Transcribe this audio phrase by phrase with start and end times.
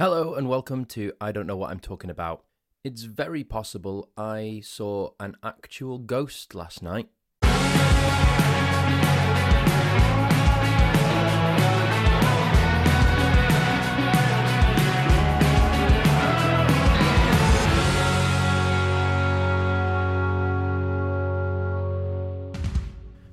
[0.00, 2.42] Hello and welcome to I Don't Know What I'm Talking About.
[2.82, 7.10] It's very possible I saw an actual ghost last night.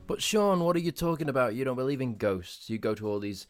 [0.06, 1.56] But Sean, what are you talking about?
[1.56, 2.70] You don't believe in ghosts.
[2.70, 3.48] You go to all these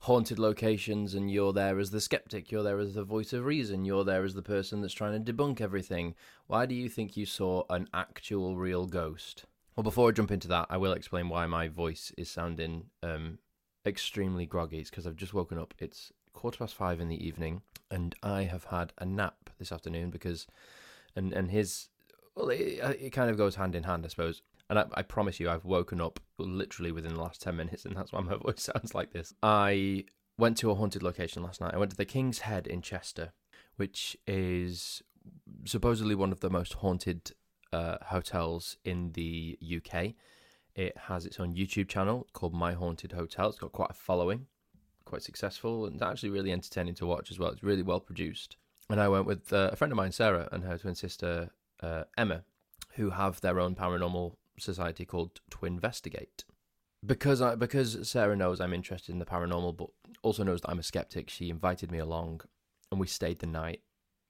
[0.00, 3.84] haunted locations and you're there as the skeptic, you're there as the voice of reason,
[3.84, 6.14] you're there as the person that's trying to debunk everything.
[6.46, 9.44] Why do you think you saw an actual real ghost?
[9.74, 13.38] Well, before I jump into that, I will explain why my voice is sounding um,
[13.86, 14.78] extremely groggy.
[14.78, 15.74] It's because I've just woken up.
[15.78, 20.10] It's quarter past five in the evening, and I have had a nap this afternoon
[20.10, 20.46] because,
[21.14, 21.88] and and his,
[22.34, 24.42] well, it, it kind of goes hand in hand, I suppose.
[24.70, 27.96] And I, I, promise you, I've woken up literally within the last 10 minutes, and
[27.96, 29.32] that's why my voice sounds like this.
[29.42, 30.04] I
[30.36, 31.74] went to a haunted location last night.
[31.74, 33.32] I went to the King's Head in Chester,
[33.76, 35.02] which is
[35.64, 37.32] supposedly one of the most haunted
[37.72, 40.14] uh, hotels in the UK.
[40.74, 43.48] It has its own YouTube channel called My Haunted Hotel.
[43.48, 44.46] It's got quite a following,
[45.04, 47.50] quite successful, and actually really entertaining to watch as well.
[47.50, 48.56] It's really well produced.
[48.90, 51.50] And I went with uh, a friend of mine, Sarah, and her twin sister,
[51.82, 52.44] uh, Emma,
[52.94, 56.44] who have their own paranormal society called Twinvestigate.
[57.04, 59.88] Because I because Sarah knows I'm interested in the paranormal, but
[60.22, 62.40] also knows that I'm a skeptic, she invited me along,
[62.90, 63.82] and we stayed the night,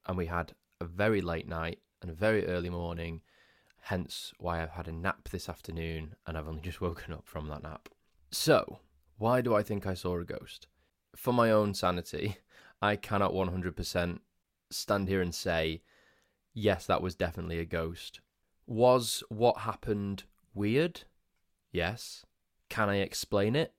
[0.07, 3.21] and we had a very late night and a very early morning.
[3.83, 7.47] Hence why I've had a nap this afternoon, and I've only just woken up from
[7.47, 7.89] that nap.
[8.31, 8.79] So,
[9.17, 10.67] why do I think I saw a ghost?
[11.15, 12.37] For my own sanity,
[12.81, 14.19] I cannot 100%
[14.69, 15.81] stand here and say,
[16.53, 18.21] yes, that was definitely a ghost.
[18.69, 21.01] Was what happened weird?
[21.71, 22.23] Yes.
[22.69, 23.73] Can I explain it?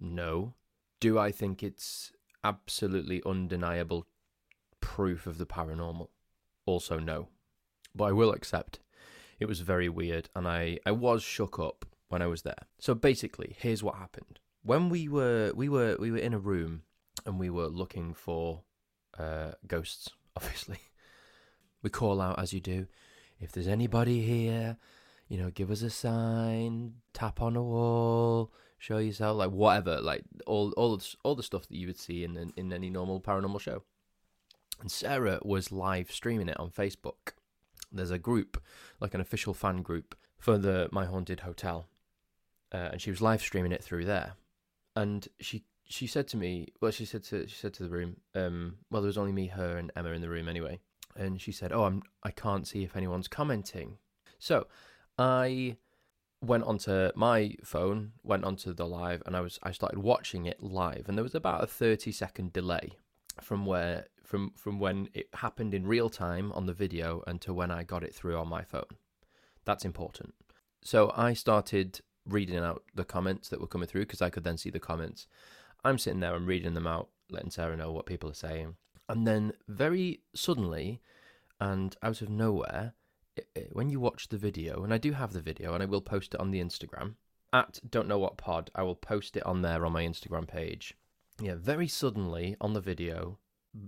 [0.00, 0.54] No.
[0.98, 2.10] Do I think it's
[2.42, 4.06] absolutely undeniable
[4.80, 6.08] proof of the paranormal?
[6.64, 7.28] Also, no.
[7.94, 8.78] But I will accept
[9.38, 12.66] it was very weird and I, I was shook up when I was there.
[12.78, 14.38] So basically, here's what happened.
[14.62, 16.84] When we were we were we were in a room
[17.26, 18.62] and we were looking for
[19.18, 20.78] uh, ghosts, obviously.
[21.82, 22.86] We call out as you do
[23.40, 24.76] if there's anybody here,
[25.28, 30.22] you know, give us a sign, tap on a wall, show yourself, like whatever, like
[30.46, 33.82] all all all the stuff that you would see in in any normal paranormal show.
[34.80, 37.34] And Sarah was live streaming it on Facebook.
[37.92, 38.62] There's a group,
[39.00, 41.86] like an official fan group for the My Haunted Hotel,
[42.72, 44.34] uh, and she was live streaming it through there.
[44.96, 48.16] And she she said to me, well, she said to she said to the room,
[48.34, 50.80] um, well, there was only me, her, and Emma in the room anyway
[51.16, 53.98] and she said, "Oh, I'm I can't see if anyone's commenting."
[54.38, 54.66] So,
[55.18, 55.76] I
[56.42, 60.62] went onto my phone, went onto the live, and I was I started watching it
[60.62, 62.92] live, and there was about a thirty second delay
[63.40, 67.70] from where from from when it happened in real time on the video to when
[67.70, 68.96] I got it through on my phone.
[69.64, 70.34] That's important.
[70.82, 74.56] So I started reading out the comments that were coming through because I could then
[74.56, 75.26] see the comments.
[75.84, 78.76] I'm sitting there I'm reading them out, letting Sarah know what people are saying.
[79.10, 81.00] And then very suddenly
[81.60, 82.94] and out of nowhere,
[83.36, 85.86] it, it, when you watch the video, and I do have the video and I
[85.86, 87.14] will post it on the Instagram
[87.52, 90.94] at don't know what pod, I will post it on there on my Instagram page.
[91.40, 93.38] Yeah, very suddenly on the video,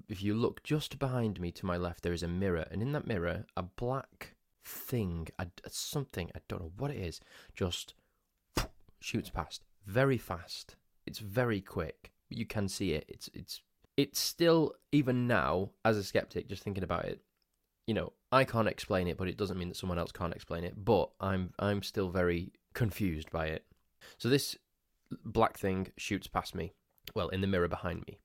[0.09, 2.93] if you look just behind me to my left, there is a mirror, and in
[2.93, 4.35] that mirror, a black
[4.65, 7.21] thing, a, something, I don't know what it is,
[7.55, 7.95] just
[9.01, 10.77] shoots past very fast.
[11.07, 12.13] It's very quick.
[12.29, 13.05] You can see it.
[13.09, 13.61] It's it's
[13.97, 17.21] it's still even now as a skeptic just thinking about it
[17.87, 20.65] you know i can't explain it but it doesn't mean that someone else can't explain
[20.65, 23.65] it but i'm i'm still very confused by it.
[24.19, 24.57] So this
[25.25, 26.73] black thing shoots past me
[27.15, 28.19] well in the mirror behind me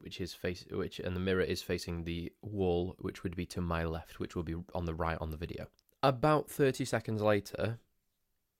[0.00, 3.60] which is face which and the mirror is facing the wall which would be to
[3.60, 5.66] my left which will be on the right on the video.
[6.02, 7.78] About 30 seconds later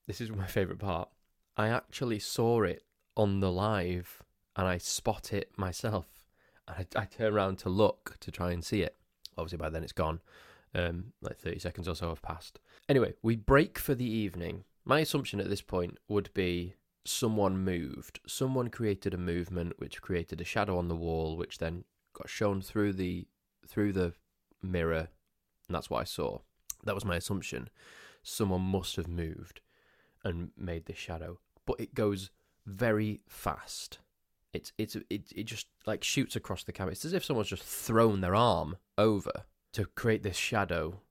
[0.07, 1.09] this is my favorite part
[1.55, 2.83] i actually saw it
[3.15, 4.23] on the live
[4.55, 6.16] and i spot it myself
[6.67, 8.95] I, I turn around to look to try and see it.
[9.37, 10.19] Obviously, by then it's gone.
[10.75, 12.59] Um, like 30 seconds or so have passed.
[12.89, 14.63] Anyway, we break for the evening.
[14.85, 16.75] My assumption at this point would be
[17.05, 18.19] someone moved.
[18.27, 22.61] Someone created a movement which created a shadow on the wall, which then got shown
[22.61, 23.27] through the
[23.67, 24.13] through the
[24.61, 25.09] mirror,
[25.67, 26.39] and that's what I saw.
[26.83, 27.69] That was my assumption.
[28.23, 29.61] Someone must have moved
[30.23, 32.29] and made this shadow, but it goes
[32.65, 33.99] very fast.
[34.57, 36.91] It's it's it, it just like shoots across the camera.
[36.93, 41.01] It's as if someone's just thrown their arm over to create this shadow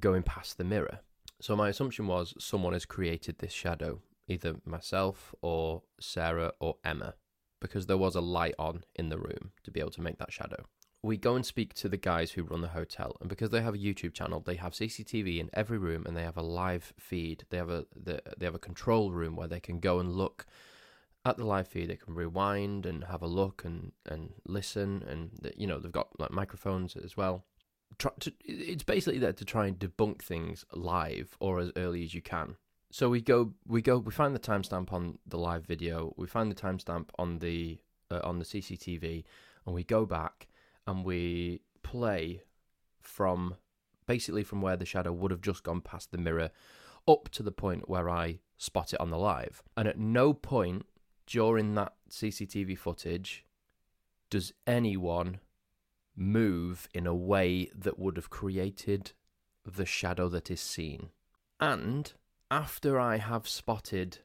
[0.00, 0.98] going past the mirror.
[1.40, 7.14] So my assumption was someone has created this shadow, either myself or Sarah or Emma,
[7.60, 10.32] because there was a light on in the room to be able to make that
[10.32, 10.64] shadow.
[11.04, 13.74] we go and speak to the guys who run the hotel, and because they have
[13.74, 17.44] a YouTube channel, they have CCTV in every room, and they have a live feed.
[17.50, 20.46] They have a the, they have a control room where they can go and look
[21.24, 21.88] at the live feed.
[21.88, 26.18] They can rewind and have a look and and listen, and you know they've got
[26.18, 27.44] like microphones as well.
[27.98, 32.14] Try to, it's basically there to try and debunk things live or as early as
[32.14, 32.56] you can.
[32.90, 36.14] So we go, we go, we find the timestamp on the live video.
[36.16, 37.78] We find the timestamp on the
[38.10, 39.24] uh, on the CCTV,
[39.66, 40.48] and we go back
[40.86, 42.42] and we play
[43.00, 43.56] from
[44.06, 46.50] basically from where the shadow would have just gone past the mirror
[47.08, 49.62] up to the point where I spot it on the live.
[49.76, 50.86] And at no point
[51.32, 53.46] during that CCTV footage
[54.28, 55.40] does anyone
[56.14, 59.12] move in a way that would have created
[59.64, 61.08] the shadow that is seen.
[61.58, 62.12] And
[62.50, 64.18] after I have spotted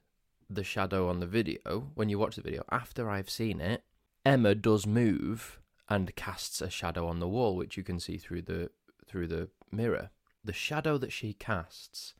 [0.49, 3.85] the shadow on the video, when you watch the video, after I've seen it,
[4.25, 8.41] Emma does move and casts a shadow on the wall, which you can see through
[8.41, 8.69] the
[9.07, 10.09] through the mirror.
[10.43, 12.15] The shadow that she casts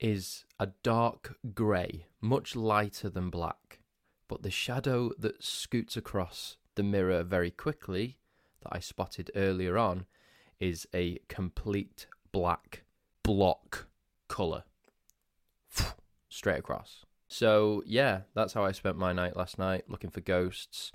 [0.00, 3.77] is a dark grey, much lighter than black.
[4.28, 8.18] But the shadow that scoots across the mirror very quickly,
[8.62, 10.06] that I spotted earlier on,
[10.60, 12.84] is a complete black
[13.22, 13.86] block
[14.28, 14.64] colour.
[16.28, 17.04] Straight across.
[17.26, 20.92] So, yeah, that's how I spent my night last night, looking for ghosts.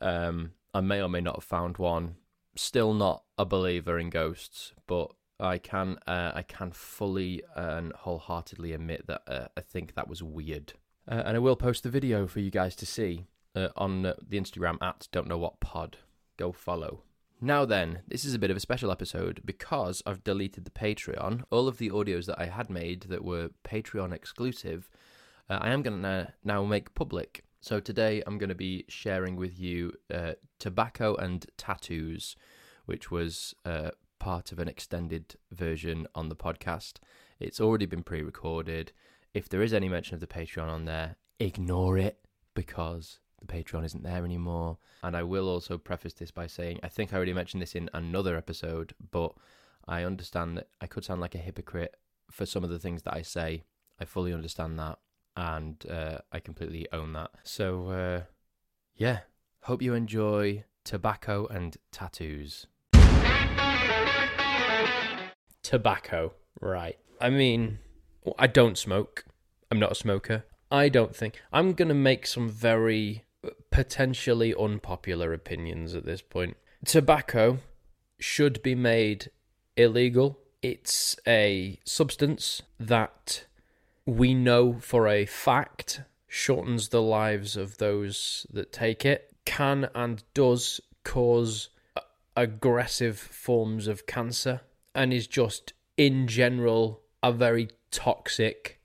[0.00, 2.16] Um, I may or may not have found one.
[2.54, 8.72] Still not a believer in ghosts, but I can uh, I can fully and wholeheartedly
[8.72, 10.72] admit that uh, I think that was weird.
[11.08, 14.16] Uh, and I will post the video for you guys to see uh, on the
[14.32, 15.98] Instagram at Don't Know What Pod.
[16.36, 17.02] Go follow.
[17.40, 21.44] Now then, this is a bit of a special episode because I've deleted the Patreon.
[21.50, 24.88] All of the audios that I had made that were Patreon exclusive,
[25.48, 27.44] uh, I am going to now make public.
[27.60, 32.36] So today I'm going to be sharing with you uh, tobacco and tattoos,
[32.86, 36.94] which was uh, part of an extended version on the podcast.
[37.38, 38.92] It's already been pre-recorded.
[39.36, 42.16] If there is any mention of the Patreon on there, ignore it
[42.54, 44.78] because the Patreon isn't there anymore.
[45.02, 47.90] And I will also preface this by saying I think I already mentioned this in
[47.92, 49.34] another episode, but
[49.86, 51.98] I understand that I could sound like a hypocrite
[52.30, 53.64] for some of the things that I say.
[54.00, 55.00] I fully understand that
[55.36, 57.32] and uh, I completely own that.
[57.42, 58.22] So, uh,
[58.94, 59.18] yeah,
[59.64, 62.68] hope you enjoy tobacco and tattoos.
[65.62, 66.32] Tobacco,
[66.62, 66.96] right.
[67.20, 67.80] I mean,
[68.38, 69.24] I don't smoke.
[69.70, 70.44] I'm not a smoker.
[70.70, 71.40] I don't think.
[71.52, 73.24] I'm going to make some very
[73.70, 76.56] potentially unpopular opinions at this point.
[76.84, 77.58] Tobacco
[78.18, 79.30] should be made
[79.76, 80.38] illegal.
[80.62, 83.44] It's a substance that
[84.04, 90.22] we know for a fact shortens the lives of those that take it, can and
[90.34, 91.68] does cause
[92.36, 94.60] aggressive forms of cancer,
[94.94, 98.78] and is just in general a very toxic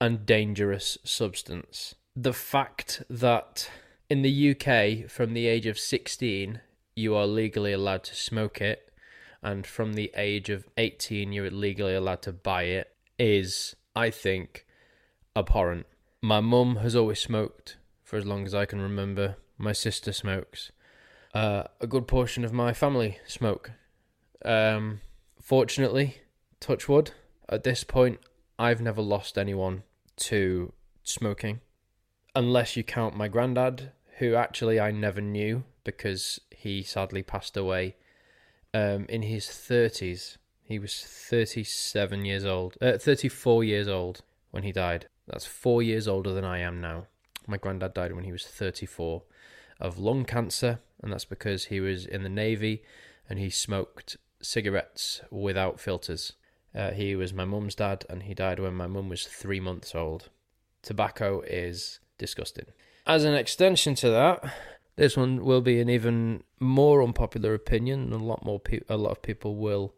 [0.00, 1.94] and dangerous substance.
[2.16, 3.70] The fact that
[4.10, 6.60] in the UK, from the age of 16,
[6.96, 8.90] you are legally allowed to smoke it,
[9.42, 14.66] and from the age of 18, you're legally allowed to buy it, is I think,
[15.36, 15.86] abhorrent.
[16.20, 19.36] My mum has always smoked for as long as I can remember.
[19.56, 20.72] My sister smokes.
[21.32, 23.70] Uh, a good portion of my family smoke.
[24.44, 25.00] Um,
[25.40, 26.18] fortunately,
[26.58, 27.12] touch wood,
[27.48, 28.18] at this point,
[28.58, 29.84] I've never lost anyone
[30.16, 30.72] to
[31.02, 31.60] smoking.
[32.34, 37.96] Unless you count my granddad, who actually I never knew because he sadly passed away
[38.74, 40.36] um, in his 30s.
[40.62, 45.06] He was 37 years old, uh, 34 years old when he died.
[45.26, 47.06] That's four years older than I am now.
[47.46, 49.22] My granddad died when he was 34
[49.80, 52.82] of lung cancer, and that's because he was in the Navy
[53.30, 56.32] and he smoked cigarettes without filters.
[56.74, 59.94] Uh, he was my mum's dad, and he died when my mum was three months
[59.94, 60.28] old.
[60.82, 62.66] Tobacco is disgusting.
[63.06, 64.54] As an extension to that,
[64.96, 68.96] this one will be an even more unpopular opinion, and a lot more pe- a
[68.96, 69.94] lot of people will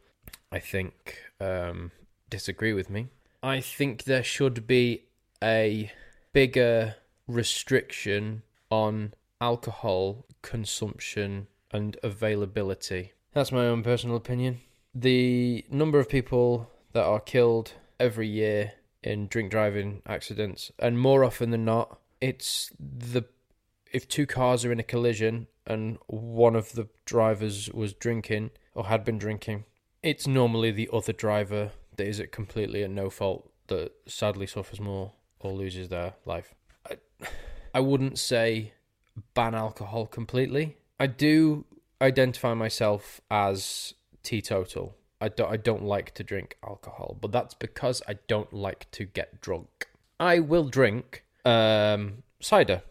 [0.52, 1.92] I think, um,
[2.28, 3.08] disagree with me.
[3.42, 5.04] I think there should be
[5.42, 5.92] a
[6.32, 6.96] bigger
[7.26, 13.12] restriction on alcohol consumption and availability.
[13.32, 14.60] That's my own personal opinion.
[14.94, 21.25] The number of people that are killed every year in drink driving accidents, and more
[21.25, 23.25] often than not, it's the
[23.92, 28.87] if two cars are in a collision and one of the drivers was drinking or
[28.87, 29.64] had been drinking,
[30.02, 34.80] it's normally the other driver that is at completely at no fault that sadly suffers
[34.80, 36.54] more or loses their life.
[36.88, 36.99] I,
[37.75, 38.73] I wouldn't say
[39.35, 40.76] ban alcohol completely.
[40.99, 41.64] I do
[42.00, 44.96] identify myself as teetotal.
[45.20, 49.04] I don't I don't like to drink alcohol, but that's because I don't like to
[49.04, 49.88] get drunk.
[50.18, 52.82] I will drink um, cider.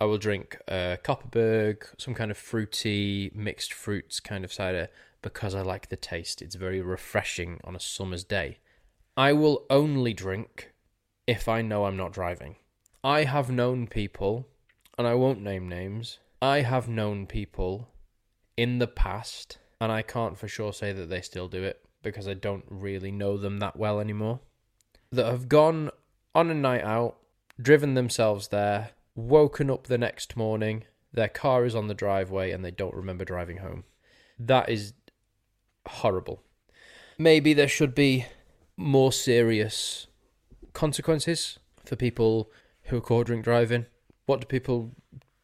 [0.00, 4.88] I will drink uh, Kopparberg, some kind of fruity mixed fruits kind of cider
[5.22, 6.40] because I like the taste.
[6.40, 8.58] It's very refreshing on a summer's day.
[9.16, 10.72] I will only drink
[11.26, 12.56] if I know I'm not driving.
[13.04, 14.48] I have known people,
[14.96, 16.18] and I won't name names.
[16.40, 17.88] I have known people
[18.56, 22.28] in the past, and I can't for sure say that they still do it because
[22.28, 24.40] I don't really know them that well anymore,
[25.12, 25.90] that have gone
[26.34, 27.16] on a night out,
[27.60, 32.64] driven themselves there, woken up the next morning, their car is on the driveway, and
[32.64, 33.84] they don't remember driving home.
[34.38, 34.92] That is
[35.86, 36.42] horrible.
[37.18, 38.26] Maybe there should be
[38.76, 40.06] more serious
[40.72, 42.50] consequences for people
[42.84, 43.86] who are caught drink driving.
[44.26, 44.92] What do people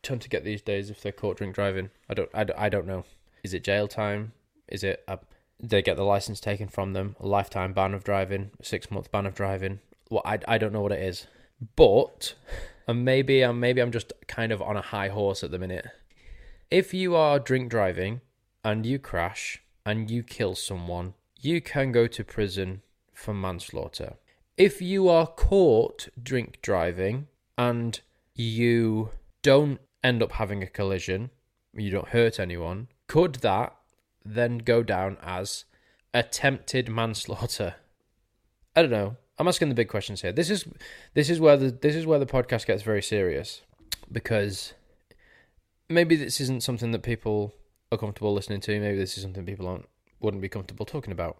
[0.02, 1.90] tend to get these days if they're caught drink driving?
[2.08, 3.04] I don't, I, I don't know.
[3.46, 4.32] Is it jail time?
[4.66, 5.20] Is it a,
[5.60, 7.14] they get the license taken from them?
[7.20, 8.50] A lifetime ban of driving?
[8.58, 9.78] A six month ban of driving?
[10.10, 11.28] Well, I, I don't know what it is.
[11.76, 12.34] But
[12.88, 15.86] and maybe I'm maybe I'm just kind of on a high horse at the minute.
[16.72, 18.20] If you are drink driving
[18.64, 22.82] and you crash and you kill someone, you can go to prison
[23.14, 24.14] for manslaughter.
[24.56, 28.00] If you are caught drink driving and
[28.34, 29.10] you
[29.42, 31.30] don't end up having a collision,
[31.72, 33.76] you don't hurt anyone, could that
[34.24, 35.64] then go down as
[36.12, 37.76] attempted manslaughter?
[38.74, 39.16] I don't know.
[39.38, 40.32] I'm asking the big questions here.
[40.32, 40.66] This is
[41.14, 43.62] this is where the this is where the podcast gets very serious
[44.10, 44.72] because
[45.88, 47.54] maybe this isn't something that people
[47.92, 48.80] are comfortable listening to.
[48.80, 49.88] Maybe this is something people aren't
[50.20, 51.38] wouldn't be comfortable talking about.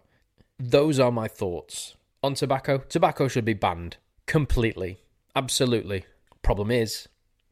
[0.59, 2.79] Those are my thoughts on tobacco.
[2.89, 4.99] Tobacco should be banned completely,
[5.35, 6.05] absolutely.
[6.41, 7.07] Problem is,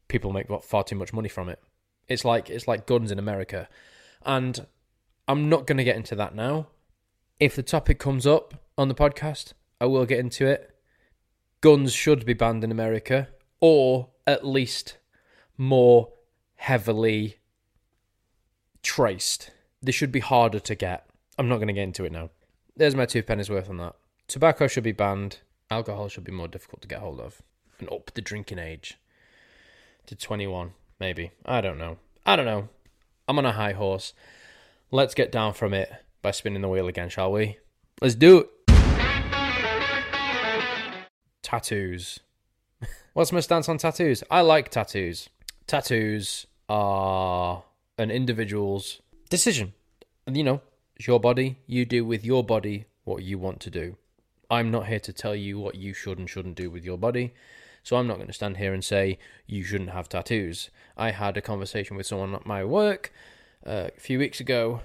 [0.08, 1.60] people make far too much money from it.
[2.08, 3.68] It's like it's like guns in America,
[4.26, 4.66] and
[5.28, 6.66] I'm not going to get into that now.
[7.40, 10.74] If the topic comes up on the podcast, I will get into it.
[11.60, 13.28] Guns should be banned in America,
[13.60, 14.98] or at least
[15.56, 16.12] more
[16.56, 17.36] heavily
[18.82, 19.50] traced.
[19.82, 21.06] They should be harder to get.
[21.38, 22.30] I'm not going to get into it now.
[22.76, 23.94] There's my two pennies worth on that.
[24.28, 25.38] Tobacco should be banned.
[25.70, 27.42] Alcohol should be more difficult to get hold of.
[27.78, 28.98] And up the drinking age
[30.06, 31.32] to 21, maybe.
[31.44, 31.98] I don't know.
[32.24, 32.68] I don't know.
[33.28, 34.12] I'm on a high horse.
[34.92, 35.92] Let's get down from it
[36.22, 37.58] by spinning the wheel again, shall we?
[38.00, 38.48] Let's do it.
[41.42, 42.20] Tattoos.
[43.14, 44.22] What's my stance on tattoos?
[44.30, 45.28] I like tattoos.
[45.66, 47.64] Tattoos are
[47.98, 49.72] an individual's decision.
[50.30, 50.60] You know,
[50.94, 51.58] it's your body.
[51.66, 53.96] You do with your body what you want to do.
[54.48, 57.34] I'm not here to tell you what you should and shouldn't do with your body.
[57.86, 59.16] So I'm not going to stand here and say
[59.46, 60.70] you shouldn't have tattoos.
[60.96, 63.12] I had a conversation with someone at my work
[63.64, 64.80] uh, a few weeks ago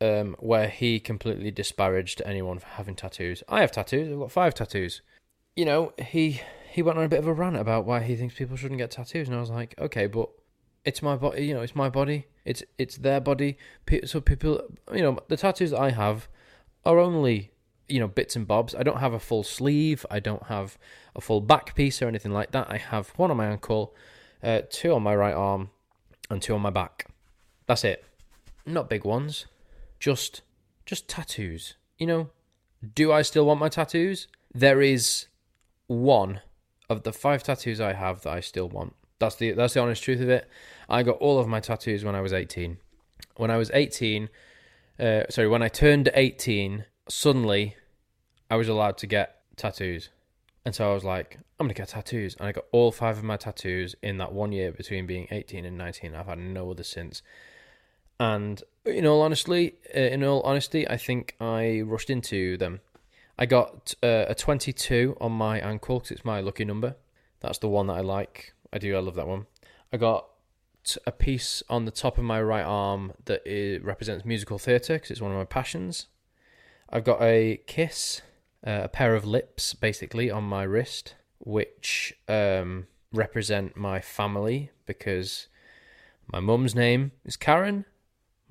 [0.00, 3.44] um, where he completely disparaged anyone for having tattoos.
[3.48, 4.12] I have tattoos.
[4.12, 5.02] I've got five tattoos.
[5.54, 8.34] You know, he he went on a bit of a rant about why he thinks
[8.34, 10.28] people shouldn't get tattoos, and I was like, okay, but
[10.84, 11.46] it's my body.
[11.46, 12.26] You know, it's my body.
[12.44, 13.56] It's it's their body.
[14.04, 16.26] So people, you know, the tattoos that I have
[16.84, 17.52] are only
[17.88, 18.74] you know bits and bobs.
[18.74, 20.04] I don't have a full sleeve.
[20.10, 20.78] I don't have
[21.14, 22.70] a full back piece or anything like that.
[22.70, 23.94] I have one on my ankle,
[24.42, 25.70] uh, two on my right arm,
[26.30, 27.06] and two on my back.
[27.66, 28.04] That's it.
[28.66, 29.46] Not big ones.
[29.98, 30.42] Just
[30.86, 31.74] just tattoos.
[31.98, 32.30] You know,
[32.94, 34.28] do I still want my tattoos?
[34.54, 35.26] There is
[35.86, 36.40] one
[36.88, 38.94] of the five tattoos I have that I still want.
[39.18, 40.48] That's the that's the honest truth of it.
[40.88, 42.78] I got all of my tattoos when I was 18.
[43.36, 44.28] When I was 18,
[44.98, 47.76] uh, sorry, when I turned 18, suddenly
[48.50, 50.08] I was allowed to get tattoos.
[50.64, 52.34] And so I was like, I'm going to get tattoos.
[52.36, 55.64] And I got all five of my tattoos in that one year between being 18
[55.64, 56.14] and 19.
[56.14, 57.22] I've had no other since.
[58.18, 62.80] And in all honestly, uh, in all honesty, I think I rushed into them.
[63.38, 66.96] I got uh, a 22 on my ankle because it's my lucky number.
[67.40, 68.54] That's the one that I like.
[68.72, 68.96] I do.
[68.96, 69.46] I love that one.
[69.92, 70.28] I got
[71.06, 75.10] a piece on the top of my right arm that is, represents musical theatre because
[75.10, 76.06] it's one of my passions.
[76.92, 78.20] I've got a kiss,
[78.66, 85.48] uh, a pair of lips, basically, on my wrist, which um, represent my family because
[86.30, 87.86] my mum's name is Karen,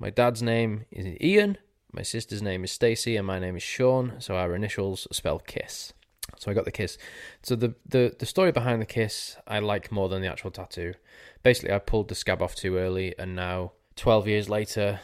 [0.00, 1.56] my dad's name is Ian,
[1.92, 4.14] my sister's name is Stacy, and my name is Sean.
[4.18, 5.92] So our initials spell kiss.
[6.36, 6.98] So I got the kiss.
[7.42, 10.94] So the, the the story behind the kiss I like more than the actual tattoo.
[11.42, 15.00] Basically, I pulled the scab off too early, and now twelve years later,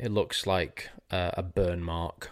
[0.00, 2.30] it looks like uh, a burn mark.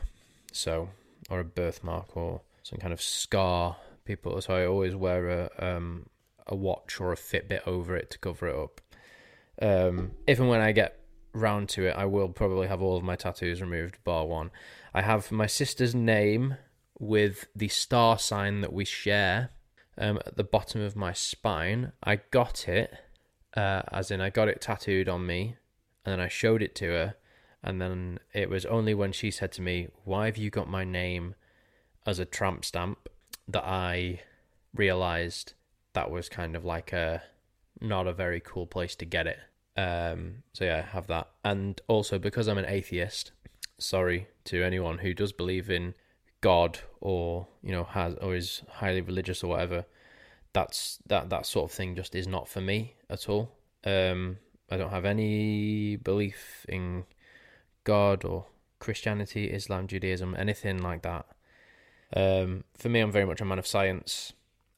[0.54, 0.88] So
[1.30, 3.76] or a birthmark or some kind of scar.
[4.04, 4.38] People.
[4.42, 6.06] So I always wear a um
[6.46, 8.82] a watch or a Fitbit over it to cover it up.
[9.62, 11.00] Um, if and when I get
[11.32, 14.50] round to it, I will probably have all of my tattoos removed, bar one.
[14.92, 16.56] I have my sister's name
[16.98, 19.50] with the star sign that we share
[19.96, 21.92] um, at the bottom of my spine.
[22.02, 22.92] I got it,
[23.56, 25.56] uh, as in I got it tattooed on me,
[26.04, 27.14] and then I showed it to her,
[27.64, 30.84] and then it was only when she said to me, "Why have you got my
[30.84, 31.34] name
[32.06, 33.08] as a tramp stamp?"
[33.48, 34.20] that I
[34.74, 35.54] realized
[35.94, 37.22] that was kind of like a
[37.80, 39.38] not a very cool place to get it.
[39.76, 43.32] Um, so yeah, I have that, and also because I'm an atheist.
[43.78, 45.94] Sorry to anyone who does believe in
[46.40, 49.86] God or you know has or is highly religious or whatever.
[50.52, 53.56] That's that that sort of thing just is not for me at all.
[53.84, 54.36] Um,
[54.70, 57.04] I don't have any belief in
[57.84, 58.46] God or
[58.80, 61.26] Christianity, Islam, Judaism, anything like that.
[62.14, 64.32] Um, for me, I'm very much a man of science.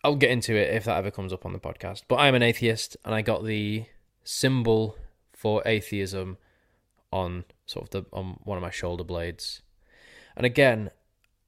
[0.04, 2.02] I'll get into it if that ever comes up on the podcast.
[2.08, 3.86] But I'm an atheist, and I got the
[4.24, 4.96] symbol
[5.32, 6.38] for atheism
[7.12, 9.62] on sort of the on one of my shoulder blades.
[10.36, 10.90] And again,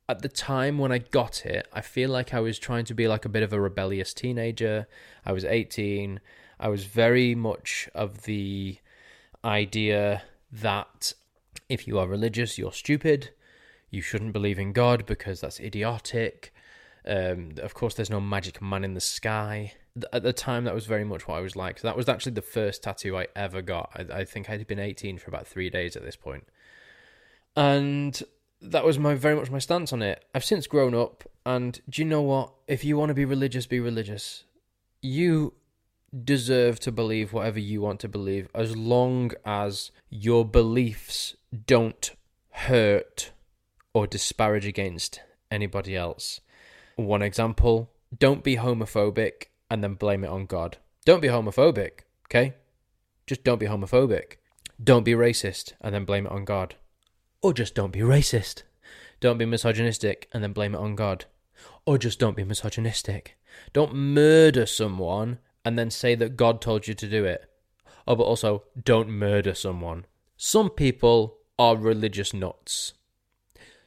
[0.08, 3.06] at the time when I got it, I feel like I was trying to be
[3.06, 4.88] like a bit of a rebellious teenager.
[5.24, 6.20] I was 18.
[6.58, 8.78] I was very much of the
[9.44, 11.12] idea that
[11.68, 13.30] if you are religious, you're stupid.
[13.90, 16.52] You shouldn't believe in God because that's idiotic.
[17.06, 19.72] Um, of course, there's no magic man in the sky.
[20.12, 21.78] At the time, that was very much what I was like.
[21.78, 23.90] So that was actually the first tattoo I ever got.
[23.94, 26.46] I, I think I'd been 18 for about three days at this point.
[27.56, 28.20] And
[28.60, 30.25] that was my very much my stance on it.
[30.34, 32.52] I've since grown up, and do you know what?
[32.66, 34.44] If you want to be religious, be religious.
[35.00, 35.54] You
[36.24, 41.36] deserve to believe whatever you want to believe, as long as your beliefs
[41.66, 42.12] don't
[42.50, 43.32] hurt
[43.92, 46.40] or disparage against anybody else.
[46.96, 50.78] One example: don't be homophobic and then blame it on God.
[51.04, 52.54] Don't be homophobic, okay?
[53.26, 54.36] Just don't be homophobic.
[54.82, 56.76] Don't be racist and then blame it on God.
[57.42, 58.62] Or just don't be racist.
[59.20, 61.26] Don't be misogynistic and then blame it on God.
[61.84, 63.36] Or just don't be misogynistic.
[63.73, 65.38] Don't murder someone
[65.69, 67.45] and then say that God told you to do it.
[68.07, 70.07] Oh, but also, don't murder someone.
[70.39, 72.95] Some people are religious nuts.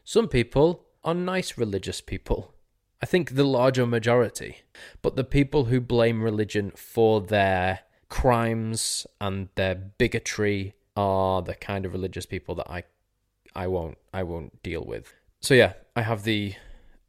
[0.04, 2.54] Some people are nice religious people.
[3.02, 4.58] I think the larger majority.
[5.02, 11.84] But the people who blame religion for their crimes and their bigotry are the kind
[11.84, 12.84] of religious people that I
[13.56, 15.15] I won't I won't deal with.
[15.39, 16.54] So yeah, I have the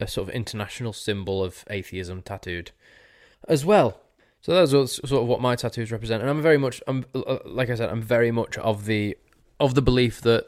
[0.01, 2.71] a sort of international symbol of atheism tattooed
[3.47, 4.02] as well.
[4.42, 7.70] So that's sort of what my tattoos represent, and I'm very much, I'm uh, like
[7.70, 9.16] I said, I'm very much of the
[9.61, 10.46] of the belief that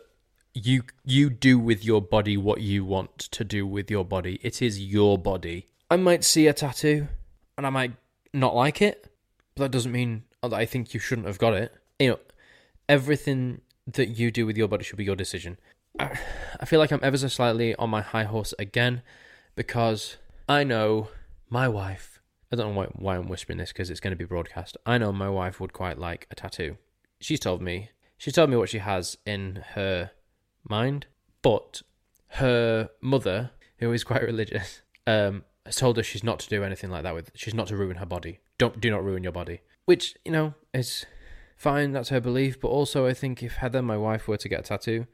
[0.52, 4.40] you you do with your body what you want to do with your body.
[4.42, 5.68] It is your body.
[5.90, 7.06] I might see a tattoo,
[7.56, 7.92] and I might
[8.32, 9.12] not like it,
[9.54, 11.72] but that doesn't mean that I think you shouldn't have got it.
[12.00, 12.18] You know,
[12.88, 15.56] everything that you do with your body should be your decision.
[16.00, 19.02] I feel like I'm ever so slightly on my high horse again
[19.54, 20.16] because
[20.48, 21.10] I know
[21.48, 22.13] my wife.
[22.54, 24.76] I don't know why, why I'm whispering this because it's going to be broadcast.
[24.86, 26.76] I know my wife would quite like a tattoo.
[27.20, 27.90] She's told me.
[28.16, 30.12] She's told me what she has in her
[30.68, 31.06] mind,
[31.42, 31.82] but
[32.28, 36.90] her mother, who is quite religious, um, has told her she's not to do anything
[36.90, 37.32] like that with.
[37.34, 38.38] She's not to ruin her body.
[38.56, 39.62] Don't do not ruin your body.
[39.84, 41.04] Which you know is
[41.56, 41.90] fine.
[41.90, 42.60] That's her belief.
[42.60, 45.06] But also, I think if Heather, my wife, were to get a tattoo,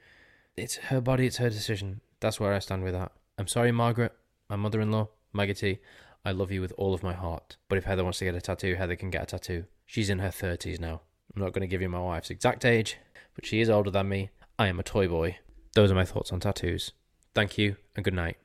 [0.59, 2.03] it's her body, it's her decision.
[2.21, 3.13] That's where I stand with that.
[3.39, 4.13] I'm sorry, Margaret,
[4.51, 5.79] my mother in law, Maggie T.
[6.25, 7.57] I love you with all of my heart.
[7.69, 9.65] But if Heather wants to get a tattoo, Heather can get a tattoo.
[9.87, 11.01] She's in her 30s now.
[11.35, 12.99] I'm not going to give you my wife's exact age,
[13.35, 14.31] but she is older than me.
[14.59, 15.39] I am a toy boy.
[15.75, 16.93] Those are my thoughts on tattoos.
[17.35, 18.37] Thank you and good night.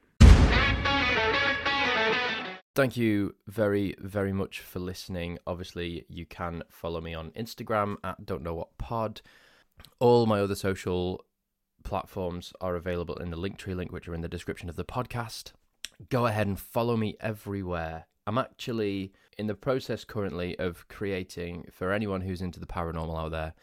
[2.75, 5.39] Thank you very, very much for listening.
[5.45, 9.21] Obviously, you can follow me on Instagram at don't know what pod.
[9.99, 11.25] All my other social
[11.83, 15.51] platforms are available in the Linktree link, which are in the description of the podcast.
[16.09, 18.07] Go ahead and follow me everywhere.
[18.27, 23.31] I'm actually in the process currently of creating, for anyone who's into the paranormal out
[23.31, 23.53] there,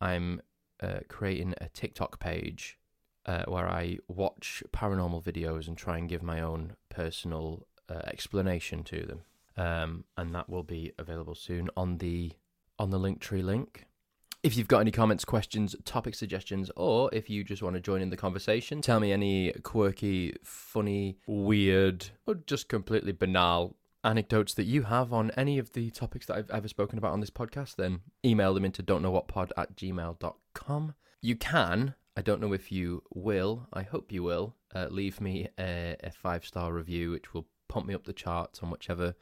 [0.00, 0.40] I'm
[0.80, 2.78] uh, creating a TikTok page
[3.26, 8.84] uh, where I watch paranormal videos and try and give my own personal uh, explanation
[8.84, 9.20] to them.
[9.56, 12.32] Um, and that will be available soon on the
[12.78, 13.86] on the Linktree link.
[14.42, 18.02] If you've got any comments, questions, topic suggestions, or if you just want to join
[18.02, 24.64] in the conversation, tell me any quirky, funny, weird, or just completely banal anecdotes that
[24.64, 27.76] you have on any of the topics that I've ever spoken about on this podcast,
[27.76, 30.94] then email them into don't know what pod at gmail.com.
[31.20, 35.50] You can, I don't know if you will, I hope you will, uh, leave me
[35.56, 39.14] a, a five star review, which will pump me up the charts on whichever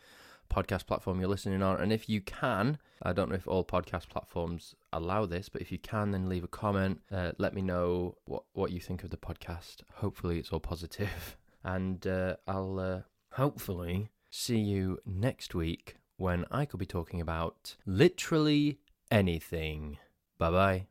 [0.50, 1.80] podcast platform you're listening on.
[1.80, 5.72] And if you can, I don't know if all podcast platforms allow this, but if
[5.72, 7.00] you can, then leave a comment.
[7.10, 9.76] Uh, let me know what, what you think of the podcast.
[9.94, 11.36] Hopefully, it's all positive.
[11.62, 13.00] And uh, I'll uh,
[13.32, 18.78] hopefully see you next week when I could be talking about literally
[19.10, 19.98] anything.
[20.38, 20.89] Bye bye.